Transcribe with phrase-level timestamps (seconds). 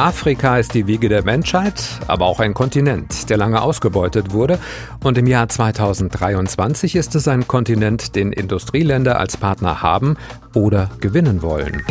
[0.00, 4.58] Afrika ist die Wiege der Menschheit, aber auch ein Kontinent, der lange ausgebeutet wurde.
[5.04, 10.16] Und im Jahr 2023 ist es ein Kontinent, den Industrieländer als Partner haben
[10.54, 11.84] oder gewinnen wollen.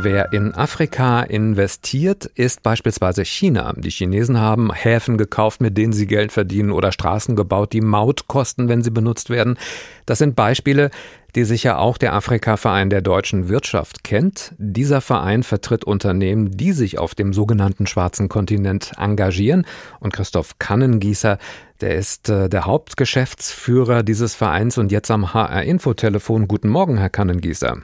[0.00, 3.74] Wer in Afrika investiert, ist beispielsweise China.
[3.76, 8.28] Die Chinesen haben Häfen gekauft, mit denen sie Geld verdienen oder Straßen gebaut, die Maut
[8.28, 9.58] kosten, wenn sie benutzt werden.
[10.06, 10.92] Das sind Beispiele,
[11.34, 14.54] die sicher auch der Afrika-Verein der deutschen Wirtschaft kennt.
[14.56, 19.66] Dieser Verein vertritt Unternehmen, die sich auf dem sogenannten schwarzen Kontinent engagieren.
[19.98, 21.38] Und Christoph Kannengießer,
[21.80, 26.46] der ist äh, der Hauptgeschäftsführer dieses Vereins und jetzt am HR-Infotelefon.
[26.46, 27.78] Guten Morgen, Herr Kannengießer.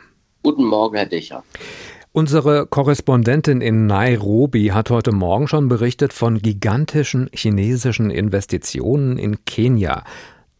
[0.45, 1.43] Guten Morgen, Herr Decher.
[2.17, 10.05] Unsere Korrespondentin in Nairobi hat heute Morgen schon berichtet von gigantischen chinesischen Investitionen in Kenia.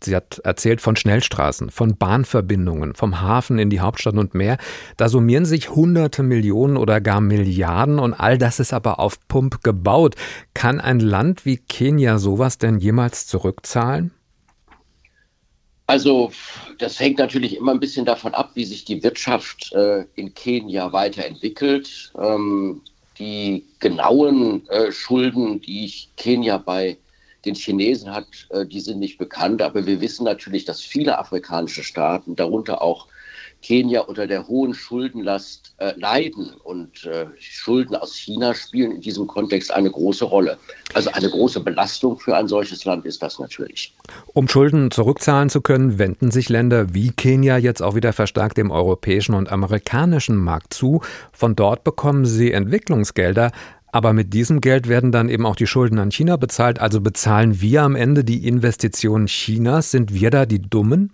[0.03, 4.59] Sie hat erzählt von Schnellstraßen, von Bahnverbindungen, vom Hafen in die Hauptstadt und mehr.
[4.97, 9.63] Da summieren sich hunderte Millionen oder gar Milliarden und all das ist aber auf Pump
[9.63, 10.17] gebaut.
[10.55, 14.11] Kann ein Land wie Kenia sowas denn jemals zurückzahlen?
[15.87, 16.33] Also
[16.79, 20.93] das hängt natürlich immer ein bisschen davon ab, wie sich die Wirtschaft äh, in Kenia
[20.93, 22.13] weiterentwickelt.
[22.19, 22.81] Ähm,
[23.19, 26.97] die genauen äh, Schulden, die Kenia bei
[27.45, 29.61] den Chinesen hat, äh, die sind nicht bekannt.
[29.61, 33.07] Aber wir wissen natürlich, dass viele afrikanische Staaten, darunter auch
[33.65, 36.51] Kenia unter der hohen Schuldenlast äh, leiden.
[36.63, 40.59] Und äh, Schulden aus China spielen in diesem Kontext eine große Rolle.
[40.93, 43.95] Also eine große Belastung für ein solches Land ist das natürlich.
[44.35, 48.71] Um Schulden zurückzahlen zu können, wenden sich Länder wie Kenia jetzt auch wieder verstärkt dem
[48.71, 51.01] europäischen und amerikanischen Markt zu.
[51.33, 53.51] Von dort bekommen sie Entwicklungsgelder.
[53.87, 56.81] Aber mit diesem Geld werden dann eben auch die Schulden an China bezahlt.
[56.81, 59.91] Also bezahlen wir am Ende die Investitionen Chinas.
[59.93, 61.13] Sind wir da die Dummen?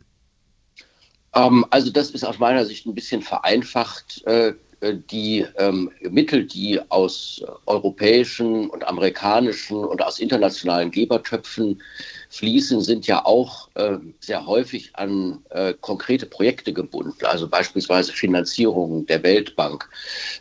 [1.34, 4.25] Ähm, also das ist aus meiner Sicht ein bisschen vereinfacht.
[4.27, 11.83] Äh, äh, die ähm, Mittel, die aus europäischen und amerikanischen und aus internationalen Gebertöpfen
[12.31, 19.06] fließen, sind ja auch äh, sehr häufig an äh, konkrete Projekte gebunden, also beispielsweise Finanzierungen
[19.06, 19.88] der Weltbank.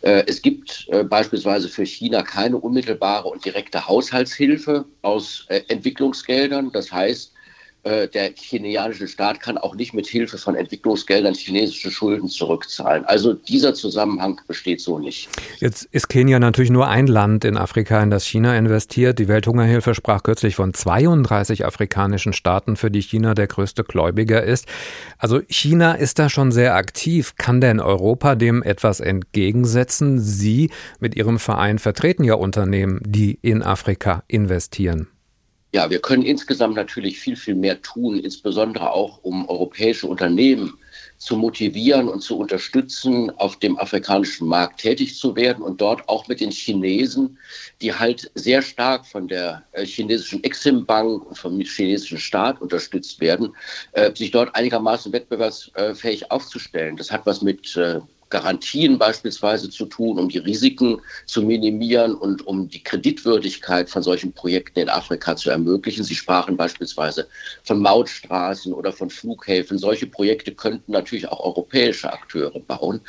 [0.01, 6.71] Äh, es gibt äh, beispielsweise für China keine unmittelbare und direkte Haushaltshilfe aus äh, Entwicklungsgeldern.
[6.71, 7.38] Das heißt, äh,
[7.83, 13.05] der chinesische Staat kann auch nicht mit Hilfe von Entwicklungsgeldern chinesische Schulden zurückzahlen.
[13.05, 15.29] Also dieser Zusammenhang besteht so nicht.
[15.59, 19.17] Jetzt ist Kenia natürlich nur ein Land in Afrika, in das China investiert.
[19.19, 24.67] Die Welthungerhilfe sprach kürzlich von 32 afrikanischen Staaten, für die China der größte Gläubiger ist.
[25.17, 27.35] Also China ist da schon sehr aktiv.
[27.37, 30.19] Kann denn Europa dem etwas entgegensetzen?
[30.19, 30.69] Sie
[30.99, 35.07] mit Ihrem Verein vertreten ja Unternehmen, die in Afrika investieren.
[35.71, 40.73] Ja, wir können insgesamt natürlich viel, viel mehr tun, insbesondere auch um europäische Unternehmen
[41.19, 46.27] zu motivieren und zu unterstützen, auf dem afrikanischen Markt tätig zu werden und dort auch
[46.27, 47.37] mit den Chinesen,
[47.81, 53.55] die halt sehr stark von der äh, chinesischen Exim-Bank und vom chinesischen Staat unterstützt werden,
[53.91, 56.95] äh, sich dort einigermaßen wettbewerbsfähig aufzustellen.
[56.95, 62.45] Das hat was mit äh, Garantien beispielsweise zu tun, um die Risiken zu minimieren und
[62.45, 66.03] um die Kreditwürdigkeit von solchen Projekten in Afrika zu ermöglichen.
[66.03, 67.27] Sie sprachen beispielsweise
[67.63, 69.77] von Mautstraßen oder von Flughäfen.
[69.77, 73.01] Solche Projekte könnten natürlich auch europäische Akteure bauen.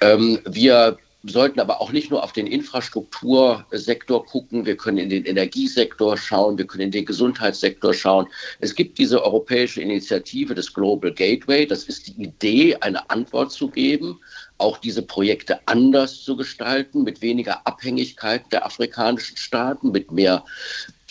[0.00, 0.98] Ähm, wir
[1.30, 4.66] sollten aber auch nicht nur auf den Infrastruktursektor gucken.
[4.66, 8.26] Wir können in den Energiesektor schauen, wir können in den Gesundheitssektor schauen.
[8.60, 11.66] Es gibt diese europäische Initiative des Global Gateway.
[11.66, 14.20] Das ist die Idee, eine Antwort zu geben
[14.58, 20.44] auch diese Projekte anders zu gestalten, mit weniger Abhängigkeit der afrikanischen Staaten, mit mehr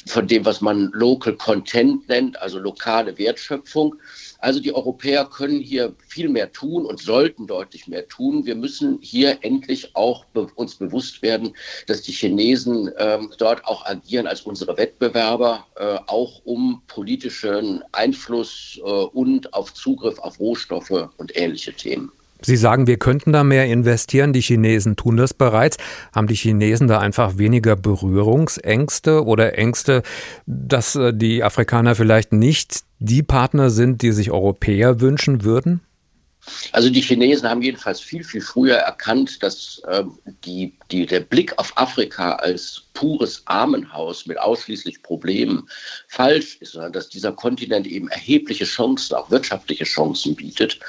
[0.06, 3.96] von dem, was man Local Content nennt, also lokale Wertschöpfung.
[4.40, 8.46] Also die Europäer können hier viel mehr tun und sollten deutlich mehr tun.
[8.46, 11.56] Wir müssen hier endlich auch be uns bewusst werden,
[11.88, 18.80] dass die Chinesen ähm, dort auch agieren als unsere Wettbewerber, äh, auch um politischen Einfluss
[18.80, 22.12] äh, und auf Zugriff auf Rohstoffe und ähnliche Themen.
[22.46, 24.34] Sie sagen, wir könnten da mehr investieren.
[24.34, 25.78] Die Chinesen tun das bereits.
[26.14, 30.04] Haben die Chinesen da einfach weniger Berührungsängste oder Ängste,
[30.46, 35.82] dass äh, die Afrikaner vielleicht nicht die Partner sind, die sich Europäer wünschen würden?
[36.72, 40.04] Also die Chinesen haben jedenfalls viel, viel früher erkannt, dass äh,
[40.44, 45.70] die, die, der Blick auf Afrika als pures Armenhaus mit ausschließlich Problemen
[46.08, 50.80] falsch ist, sondern dass dieser Kontinent eben erhebliche Chancen, auch wirtschaftliche Chancen bietet.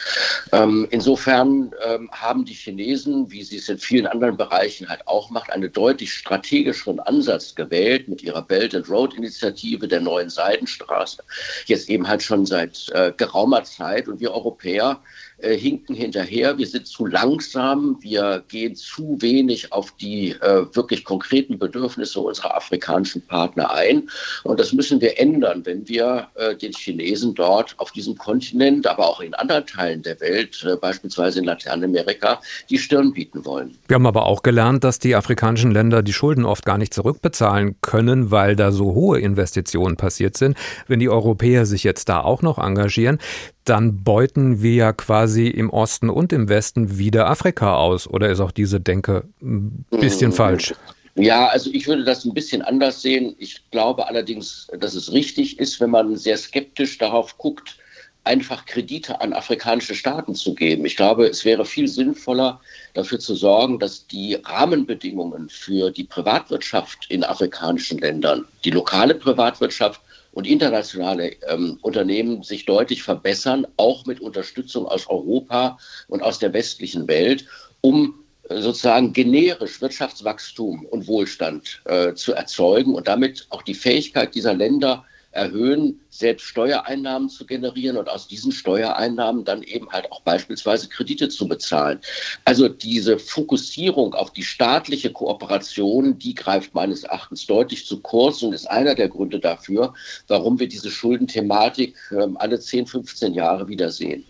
[0.53, 5.29] Ähm, insofern ähm, haben die Chinesen, wie sie es in vielen anderen Bereichen halt auch
[5.29, 11.23] macht, einen deutlich strategischeren Ansatz gewählt mit ihrer Belt and Road Initiative der neuen Seidenstraße.
[11.67, 14.09] Jetzt eben halt schon seit äh, geraumer Zeit.
[14.09, 15.01] Und wir Europäer
[15.39, 21.05] äh, hinken hinterher, wir sind zu langsam, wir gehen zu wenig auf die äh, wirklich
[21.05, 24.09] konkreten Bedürfnisse unserer afrikanischen Partner ein.
[24.45, 29.09] Und das müssen wir ändern, wenn wir äh, den Chinesen dort auf diesem Kontinent, aber
[29.09, 32.41] auch in anderen Teilen der Welt, äh, beispielsweise in Lateinamerika,
[32.71, 33.77] die Stirn bieten wollen.
[33.89, 37.77] Wir haben aber auch gelernt, dass die afrikanischen Länder die Schulden oft gar nicht zurückbezahlen
[37.81, 40.57] können, weil da so hohe Investitionen passiert sind.
[40.87, 43.19] Wenn die Europäer sich jetzt da auch noch engagieren,
[43.65, 48.07] dann beuten wir ja quasi im Osten und im Westen wieder Afrika aus.
[48.07, 50.35] Oder ist auch diese Denke ein bisschen mhm.
[50.35, 50.75] falsch?
[51.19, 53.35] Ja, also ich würde das ein bisschen anders sehen.
[53.39, 57.79] Ich glaube allerdings, dass es richtig ist, wenn man sehr skeptisch darauf guckt,
[58.25, 60.85] einfach Kredite an afrikanische Staaten zu geben.
[60.85, 62.61] Ich glaube, es wäre viel sinnvoller,
[62.93, 70.03] dafür zu sorgen, dass die Rahmenbedingungen für die Privatwirtschaft in afrikanischen Ländern, die lokale Privatwirtschaft
[70.33, 75.79] und internationale ähm, Unternehmen sich deutlich verbessern, auch mit Unterstützung aus Europa
[76.09, 77.47] und aus der westlichen Welt,
[77.81, 84.55] um sozusagen generisch Wirtschaftswachstum und Wohlstand äh, zu erzeugen und damit auch die Fähigkeit dieser
[84.55, 85.05] Länder
[85.37, 91.29] erhöhen, selbst Steuereinnahmen zu generieren und aus diesen Steuereinnahmen dann eben halt auch beispielsweise Kredite
[91.29, 92.01] zu bezahlen.
[92.45, 98.55] Also diese Fokussierung auf die staatliche Kooperation, die greift meines Erachtens deutlich zu kurz und
[98.55, 99.95] ist einer der Gründe dafür,
[100.27, 104.25] warum wir diese Schuldenthematik ähm, alle 10, 15 Jahre wiedersehen.